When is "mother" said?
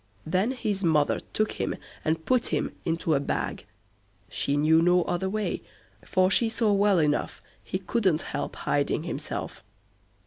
0.83-1.19